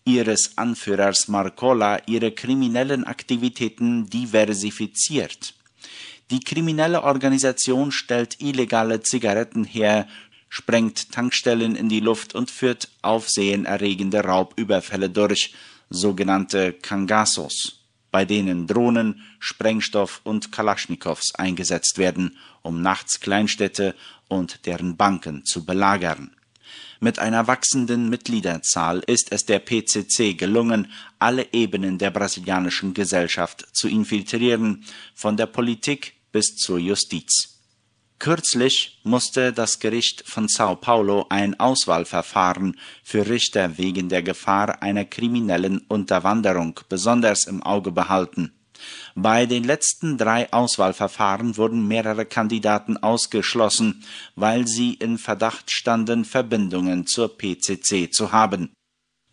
[0.05, 5.55] ihres Anführers Marcola ihre kriminellen Aktivitäten diversifiziert.
[6.33, 10.09] Die kriminelle Organisation stellt illegale Zigaretten her,
[10.49, 15.55] sprengt Tankstellen in die Luft und führt aufsehenerregende Raubüberfälle durch,
[15.89, 23.95] sogenannte Kangasos, bei denen Drohnen, Sprengstoff und Kalaschnikows eingesetzt werden, um nachts Kleinstädte
[24.27, 26.35] und deren Banken zu belagern.
[27.05, 33.89] Mit einer wachsenden Mitgliederzahl ist es der PCC gelungen, alle Ebenen der brasilianischen Gesellschaft zu
[33.89, 37.59] infiltrieren, von der Politik bis zur Justiz.
[38.21, 45.05] Kürzlich musste das Gericht von Sao Paulo ein Auswahlverfahren für Richter wegen der Gefahr einer
[45.05, 48.53] kriminellen Unterwanderung besonders im Auge behalten.
[49.15, 54.05] Bei den letzten drei Auswahlverfahren wurden mehrere Kandidaten ausgeschlossen,
[54.37, 58.73] weil sie in Verdacht standen, Verbindungen zur PCC zu haben.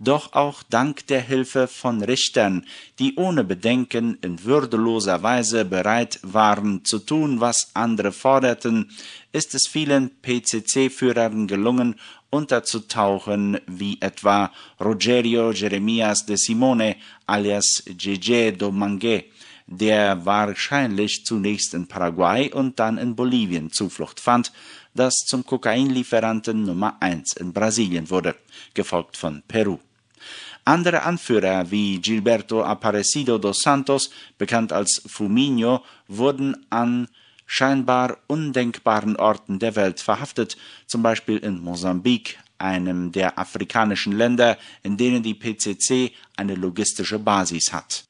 [0.02, 2.66] Doch auch dank der Hilfe von Richtern,
[3.00, 8.91] die ohne Bedenken in würdeloser Weise bereit waren zu tun, was andere forderten,
[9.34, 16.95] ist es vielen PCC-Führern gelungen, unterzutauchen, wie etwa Rogerio Jeremias de Simone
[17.26, 19.26] alias Gege Domingue,
[19.72, 24.51] der wahrscheinlich zunächst in Paraguay und dann in Bolivien Zuflucht fand,
[24.95, 28.36] das zum Kokainlieferanten Nummer eins in Brasilien wurde,
[28.74, 29.78] gefolgt von Peru.
[30.65, 34.09] Andere Anführer wie Gilberto Aparecido dos Santos,
[34.39, 37.07] bekannt als Fuminho, wurden an
[37.45, 40.57] scheinbar undenkbaren Orten der Welt verhaftet,
[40.88, 47.72] zum Beispiel in Mosambik, einem der afrikanischen Länder, in denen die PCC eine logistische Basis
[47.72, 48.09] hat.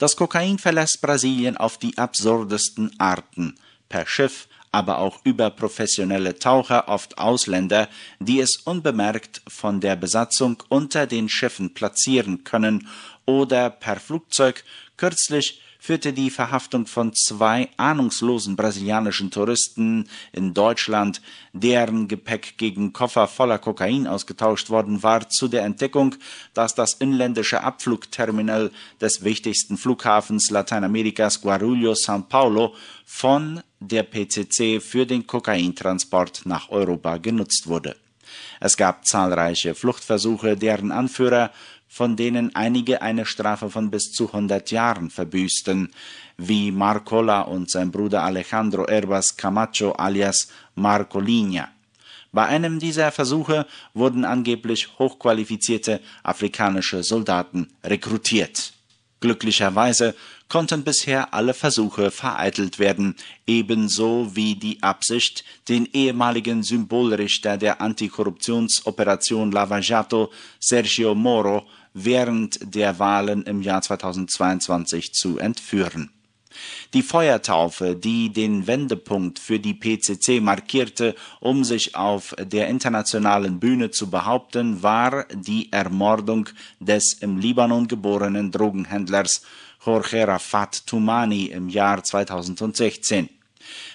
[0.00, 3.58] Das Kokain verlässt Brasilien auf die absurdesten Arten,
[3.90, 7.86] per Schiff, aber auch über professionelle Taucher, oft Ausländer,
[8.18, 12.88] die es unbemerkt von der Besatzung unter den Schiffen platzieren können,
[13.26, 14.64] oder per Flugzeug,
[14.96, 21.22] kürzlich führte die Verhaftung von zwei ahnungslosen brasilianischen Touristen in Deutschland,
[21.52, 26.14] deren Gepäck gegen Koffer voller Kokain ausgetauscht worden war, zu der Entdeckung,
[26.54, 28.70] dass das inländische Abflugterminal
[29.00, 32.74] des wichtigsten Flughafens Lateinamerikas Guarulhos São Paulo
[33.06, 37.96] von der PCC für den Kokaintransport nach Europa genutzt wurde.
[38.60, 41.50] Es gab zahlreiche Fluchtversuche, deren Anführer
[41.92, 45.90] von denen einige eine Strafe von bis zu 100 Jahren verbüßten,
[46.36, 51.68] wie Marcola und sein Bruder Alejandro Herbas Camacho alias Marco Linha.
[52.30, 58.72] Bei einem dieser Versuche wurden angeblich hochqualifizierte afrikanische Soldaten rekrutiert.
[59.18, 60.14] Glücklicherweise
[60.48, 63.16] konnten bisher alle Versuche vereitelt werden,
[63.46, 72.98] ebenso wie die Absicht, den ehemaligen Symbolrichter der Antikorruptionsoperation Lava Jato, Sergio Moro, während der
[72.98, 76.10] Wahlen im Jahr 2022 zu entführen.
[76.94, 83.90] Die Feuertaufe, die den Wendepunkt für die PCC markierte, um sich auf der internationalen Bühne
[83.90, 86.48] zu behaupten, war die Ermordung
[86.80, 89.42] des im Libanon geborenen Drogenhändlers
[89.84, 93.28] Jorge Rafat Toumani im Jahr 2016.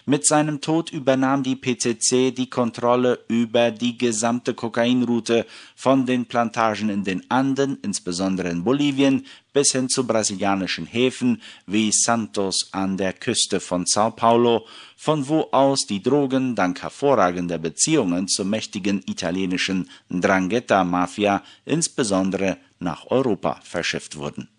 [0.08, 6.90] Mit seinem Tod übernahm die PCC die Kontrolle über die gesamte Kokainroute von den Plantagen
[6.90, 13.14] in den Anden, insbesondere in Bolivien, bis hin zu brasilianischen Häfen wie Santos an der
[13.14, 19.90] Küste von Sao Paulo, von wo aus die Drogen dank hervorragender Beziehungen zur mächtigen italienischen
[20.12, 24.50] Drangheta-Mafia insbesondere nach Europa verschifft wurden.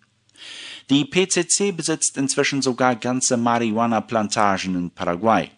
[0.89, 5.49] Die PCC besitzt inzwischen sogar ganze Marihuana-Plantagen in Paraguay.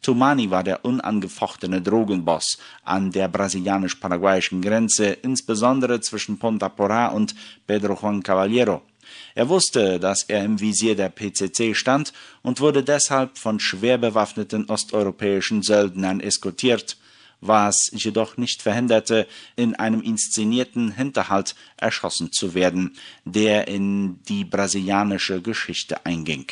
[0.00, 7.34] Tumani war der unangefochtene Drogenboss an der brasilianisch-paraguayischen Grenze, insbesondere zwischen Ponta Porá und
[7.66, 8.80] Pedro Juan Caballero.
[9.34, 14.70] Er wusste, dass er im Visier der PCC stand und wurde deshalb von schwer bewaffneten
[14.70, 16.96] osteuropäischen Söldnern eskortiert
[17.40, 19.26] was jedoch nicht verhinderte,
[19.56, 26.46] in einem inszenierten Hinterhalt erschossen zu werden, der in die brasilianische Geschichte einging.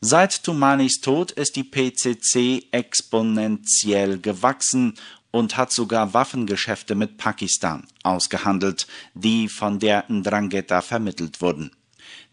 [0.00, 4.94] Seit Tumanis Tod ist die PCC exponentiell gewachsen
[5.30, 11.70] und hat sogar Waffengeschäfte mit Pakistan ausgehandelt, die von der Ndrangheta vermittelt wurden.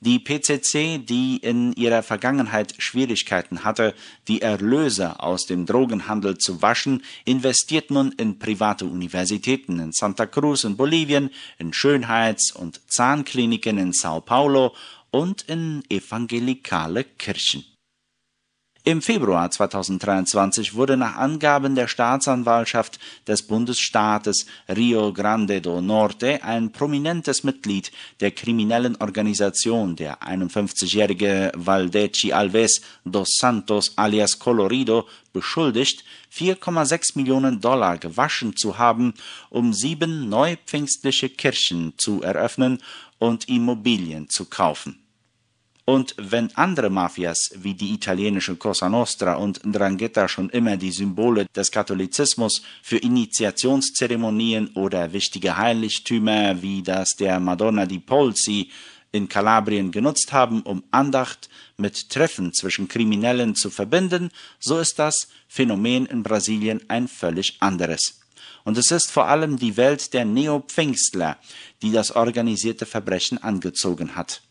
[0.05, 3.95] Die PCC, die in ihrer Vergangenheit Schwierigkeiten hatte,
[4.27, 10.65] die Erlöse aus dem Drogenhandel zu waschen, investiert nun in private Universitäten in Santa Cruz
[10.65, 14.75] in Bolivien, in Schönheits- und Zahnkliniken in Sao Paulo
[15.09, 17.63] und in evangelikale Kirchen.
[18.85, 26.73] Im Februar 2023 wurde nach Angaben der Staatsanwaltschaft des Bundesstaates Rio Grande do Norte ein
[26.73, 36.03] prominentes Mitglied der kriminellen Organisation, der 51-jährige Valdeci Alves dos Santos alias Colorido, beschuldigt,
[36.35, 39.13] 4,6 Millionen Dollar gewaschen zu haben,
[39.49, 42.79] um sieben neupfingstliche Kirchen zu eröffnen
[43.17, 45.02] und Immobilien zu kaufen.
[45.85, 51.45] Und wenn andere Mafias wie die italienische Cosa Nostra und Drangheta schon immer die Symbole
[51.53, 58.71] des Katholizismus für Initiationszeremonien oder wichtige Heiligtümer wie das der Madonna di Polsi
[59.11, 64.29] in Kalabrien genutzt haben, um Andacht mit Treffen zwischen Kriminellen zu verbinden,
[64.59, 68.21] so ist das Phänomen in Brasilien ein völlig anderes.
[68.63, 71.37] Und es ist vor allem die Welt der Neopfingstler,
[71.81, 74.41] die das organisierte Verbrechen angezogen hat.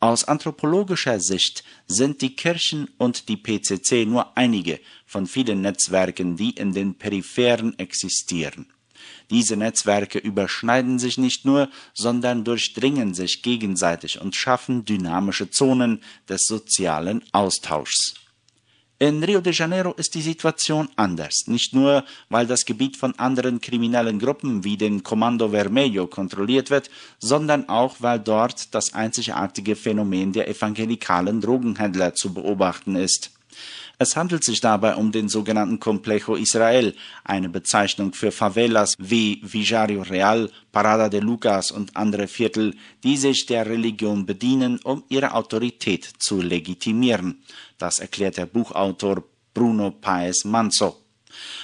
[0.00, 6.50] Aus anthropologischer Sicht sind die Kirchen und die PCC nur einige von vielen Netzwerken, die
[6.50, 8.66] in den Peripheren existieren.
[9.30, 16.44] Diese Netzwerke überschneiden sich nicht nur, sondern durchdringen sich gegenseitig und schaffen dynamische Zonen des
[16.44, 18.14] sozialen Austauschs.
[18.98, 23.60] In Rio de Janeiro ist die Situation anders, nicht nur weil das Gebiet von anderen
[23.60, 26.88] kriminellen Gruppen wie dem Kommando Vermelho kontrolliert wird,
[27.18, 33.32] sondern auch weil dort das einzigartige Phänomen der evangelikalen Drogenhändler zu beobachten ist.
[33.98, 36.94] Es handelt sich dabei um den sogenannten Complejo Israel,
[37.24, 43.46] eine Bezeichnung für Favelas wie Vijario Real, Parada de Lucas und andere Viertel, die sich
[43.46, 47.42] der Religion bedienen, um ihre Autorität zu legitimieren.
[47.78, 49.24] Das erklärt der Buchautor
[49.54, 50.98] Bruno Paes Manzo.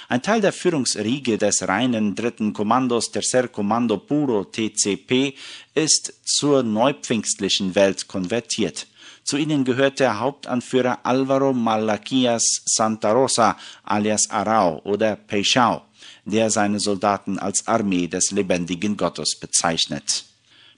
[0.09, 5.35] Ein Teil der Führungsriege des reinen dritten Kommandos Tercer Kommando Puro TCP
[5.75, 8.87] ist zur neupfingstlichen Welt konvertiert.
[9.23, 15.83] Zu ihnen gehört der Hauptanführer Alvaro Malaquias Santa Rosa alias Arau oder Peixau,
[16.25, 20.25] der seine Soldaten als Armee des lebendigen Gottes bezeichnet.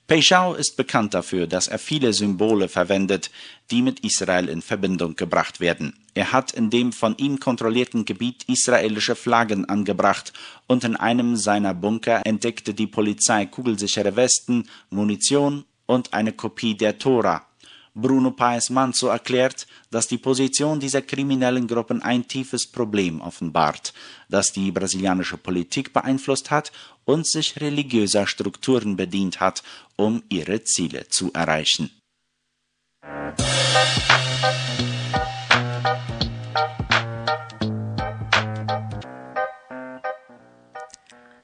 [0.07, 3.31] Peixau ist bekannt dafür, dass er viele Symbole verwendet,
[3.71, 5.95] die mit Israel in Verbindung gebracht werden.
[6.13, 10.31] Er hat in dem von ihm kontrollierten Gebiet israelische Flaggen angebracht
[10.67, 16.99] und in einem seiner Bunker entdeckte die Polizei kugelsichere Westen, Munition und eine Kopie der
[16.99, 17.47] Tora,
[17.95, 23.93] Bruno Paes Manzo erklärt, dass die Position dieser kriminellen Gruppen ein tiefes Problem offenbart,
[24.27, 26.73] das die brasilianische Politik beeinflusst hat
[27.05, 29.63] und sich religiöser Strukturen bedient hat,
[29.95, 31.89] um ihre Ziele zu erreichen.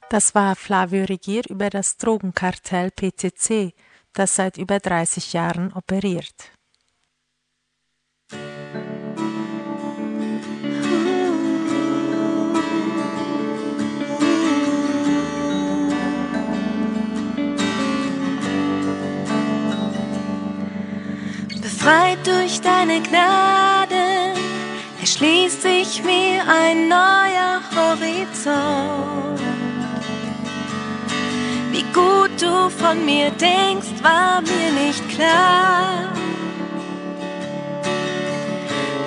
[0.09, 3.73] Das war Flavio Regier über das Drogenkartell PCC,
[4.13, 6.51] das seit über 30 Jahren operiert.
[21.81, 24.35] Befreit durch deine Gnade
[24.99, 29.41] erschließt sich mir ein neuer Horizont.
[31.71, 36.11] Wie gut du von mir denkst, war mir nicht klar.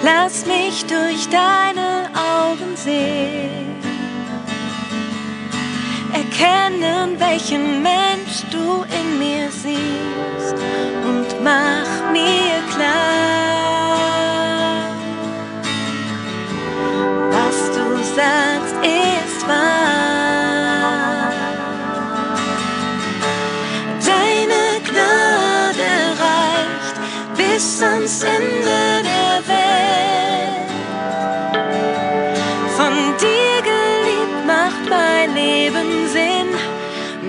[0.03, 3.77] Lass mich durch deine Augen sehen,
[6.13, 10.57] erkennen, welchen Mensch du in mir siehst
[11.05, 13.97] und mach mir klar,
[17.31, 19.84] was du sagst, ist wahr.
[28.37, 30.71] Ende der Welt.
[32.77, 36.51] Von dir geliebt macht mein Leben Sinn.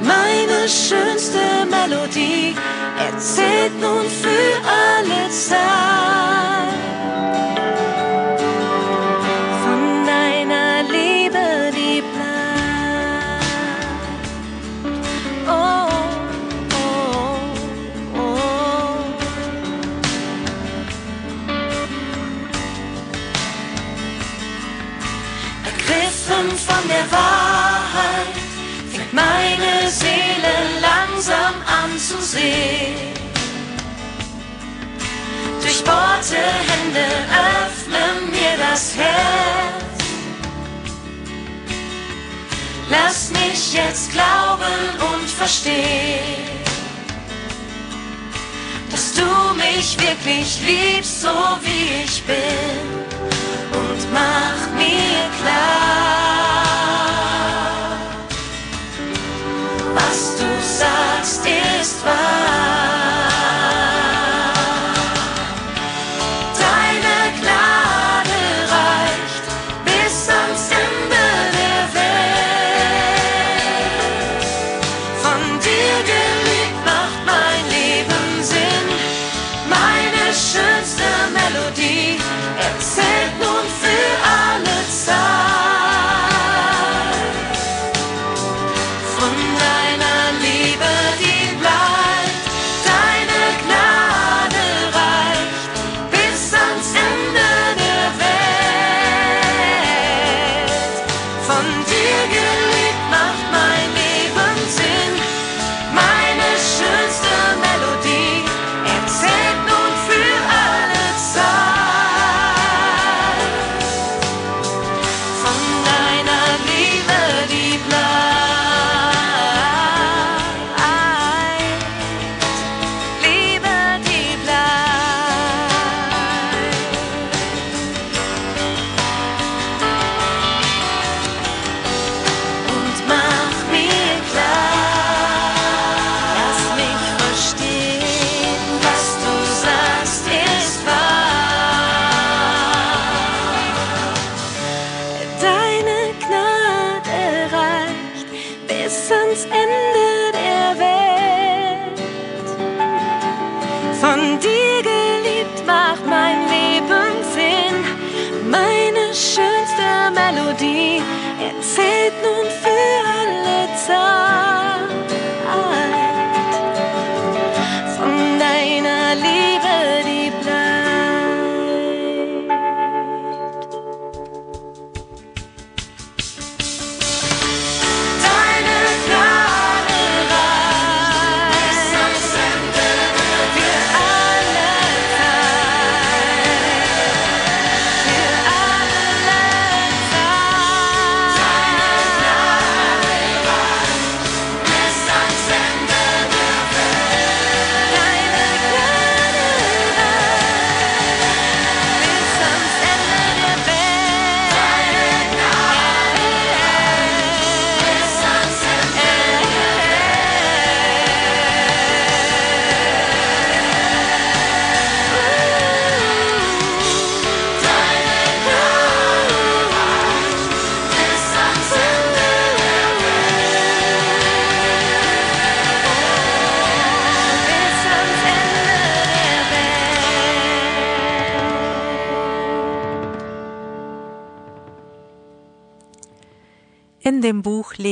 [0.02, 1.40] Meine schönste
[1.70, 2.56] Melodie
[3.08, 6.55] erzählt nun für alle Zeit.
[30.46, 33.14] Stille langsam anzusehen.
[35.62, 36.38] Durchbohrte
[36.68, 37.06] Hände
[37.64, 39.84] öffnen mir das Herz.
[42.90, 44.82] Lass mich jetzt glauben
[45.14, 46.64] und verstehen,
[48.92, 49.26] dass du
[49.56, 52.86] mich wirklich liebst, so wie ich bin.
[53.72, 56.55] Und mach mir klar.
[60.86, 61.46] sagst,
[61.82, 62.75] ist wahr.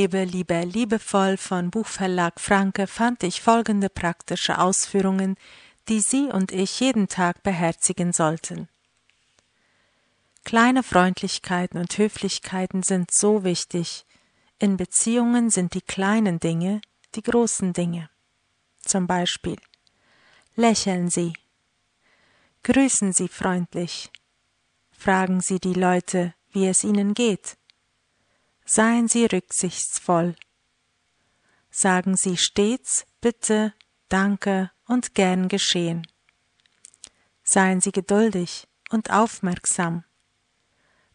[0.03, 5.37] Lebe liebe, liebevoll von Buchverlag Franke fand ich folgende praktische Ausführungen,
[5.87, 8.67] die Sie und ich jeden Tag beherzigen sollten.
[10.43, 14.05] Kleine Freundlichkeiten und Höflichkeiten sind so wichtig.
[14.59, 16.81] In Beziehungen sind die kleinen Dinge
[17.15, 18.09] die großen Dinge.
[18.81, 19.55] Zum Beispiel
[20.57, 21.31] lächeln Sie,
[22.63, 24.11] grüßen Sie freundlich,
[24.91, 27.55] fragen Sie die Leute, wie es ihnen geht,
[28.65, 30.35] Seien Sie rücksichtsvoll.
[31.69, 33.73] Sagen Sie stets Bitte,
[34.09, 36.05] Danke und gern geschehen.
[37.43, 40.03] Seien Sie geduldig und aufmerksam.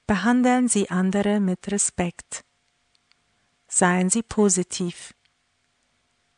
[0.07, 2.45] Behandeln Sie andere mit Respekt.
[3.69, 5.15] Seien Sie positiv.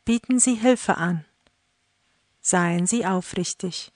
[0.05, 1.25] Bieten Sie Hilfe an.
[2.41, 3.91] Seien Sie aufrichtig.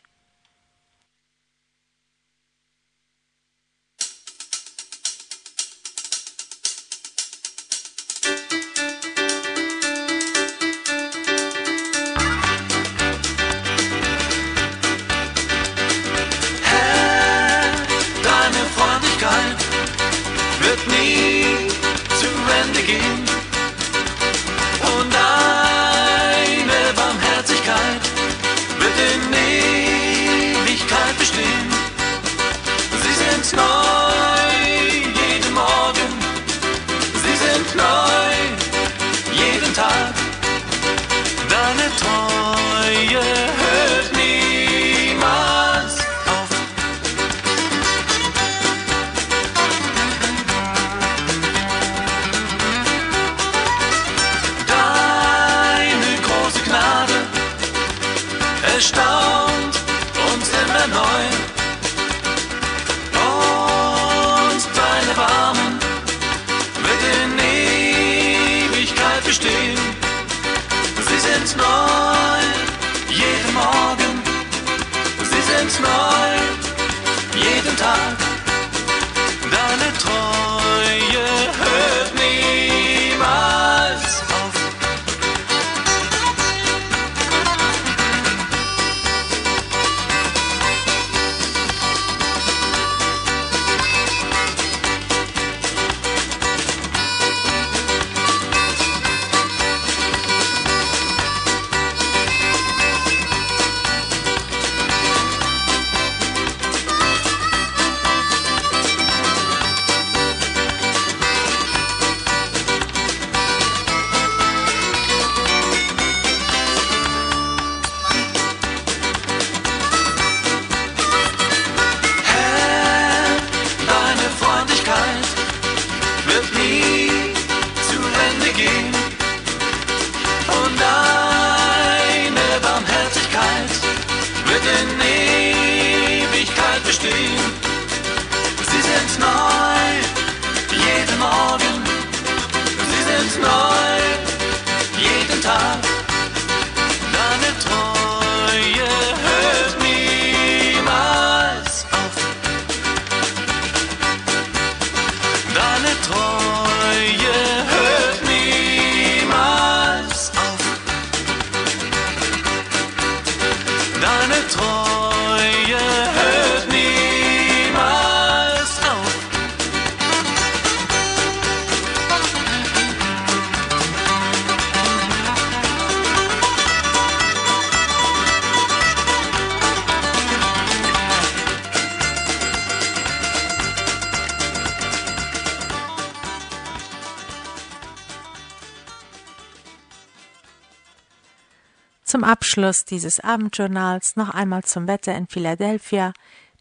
[192.56, 196.14] Zum Abschluss dieses Abendjournals noch einmal zum Wetter in Philadelphia.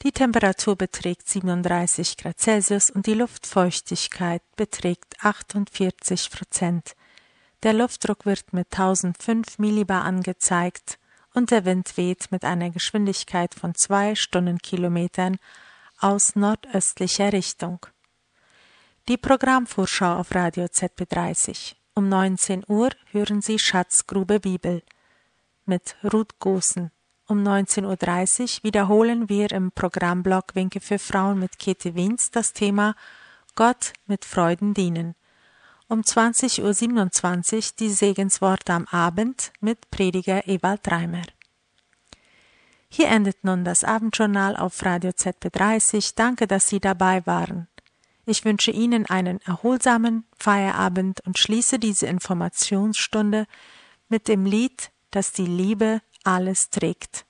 [0.02, 6.96] Die Temperatur beträgt 37 Grad Celsius und die Luftfeuchtigkeit beträgt 48 Prozent.
[7.62, 10.98] Der Luftdruck wird mit 1005 Millibar angezeigt
[11.32, 15.36] und der Wind weht mit einer Geschwindigkeit von 2 Stundenkilometern
[16.00, 17.86] aus nordöstlicher Richtung.
[19.06, 21.76] Die Programmvorschau auf Radio ZB30.
[21.94, 24.82] Um 19 Uhr hören Sie Schatzgrube Bibel
[25.66, 26.90] mit Ruth Gosen.
[27.26, 32.94] Um 19.30 Uhr wiederholen wir im Programmblock Winke für Frauen mit Käthe Wiens das Thema
[33.56, 35.14] Gott mit Freuden dienen.
[35.88, 41.22] Um 20.27 Uhr die Segensworte am Abend mit Prediger Ewald Reimer.
[42.88, 46.12] Hier endet nun das Abendjournal auf Radio ZB30.
[46.14, 47.68] Danke, dass Sie dabei waren.
[48.26, 53.46] Ich wünsche Ihnen einen erholsamen Feierabend und schließe diese Informationsstunde
[54.08, 57.26] mit dem Lied, das die Liebe alles trägt.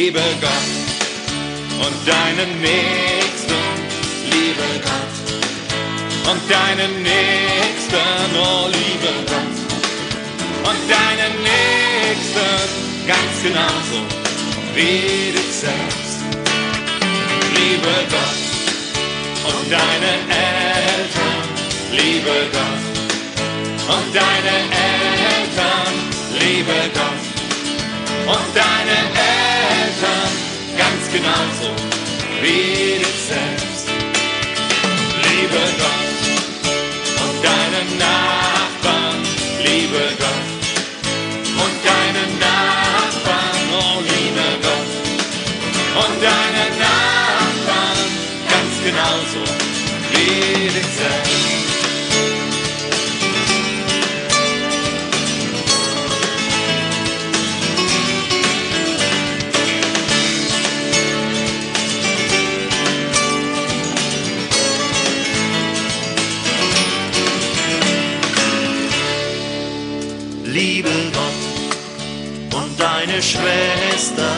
[0.00, 0.70] Liebe Gott,
[1.86, 3.62] und deinen Nächsten,
[4.32, 5.16] liebe Gott,
[6.30, 9.56] und deinen Nächsten, oh liebe Gott,
[10.68, 12.50] und deinen Nächsten
[13.12, 13.98] ganz genauso
[14.74, 16.18] wie dich selbst,
[17.58, 18.42] liebe Gott,
[19.50, 20.12] und deine
[20.48, 21.46] Eltern,
[21.92, 22.84] liebe Gott,
[23.96, 24.56] und deine
[24.96, 25.92] Eltern,
[26.40, 27.29] liebe Gott,
[28.26, 30.32] und deine Eltern
[30.76, 31.74] ganz genauso
[32.42, 33.86] wie dich selbst.
[35.22, 36.10] Liebe Gott
[37.22, 39.22] und deine Nachbarn,
[39.62, 40.29] liebe Gott
[73.22, 74.32] Schwester,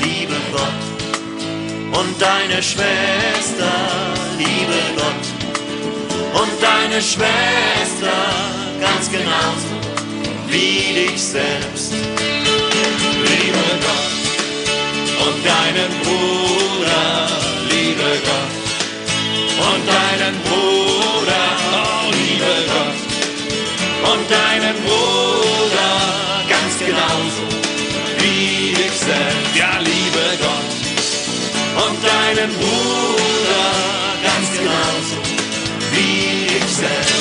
[0.00, 2.00] liebe Gott.
[2.00, 3.72] Und deine Schwester,
[4.38, 6.40] liebe Gott.
[6.40, 8.16] Und deine Schwester
[8.80, 9.74] ganz genauso
[10.48, 14.12] wie dich selbst, liebe Gott.
[15.26, 17.28] Und deinen Bruder,
[17.70, 18.54] liebe Gott.
[19.68, 20.81] Und deinen Bruder,
[32.32, 33.72] und deinen Bruder
[34.22, 35.16] ganz genauso
[35.92, 37.11] wie dich selbst.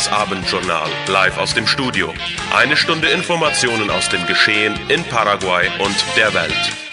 [0.00, 2.14] Das Abendjournal live aus dem Studio.
[2.56, 6.89] Eine Stunde Informationen aus dem Geschehen in Paraguay und der Welt.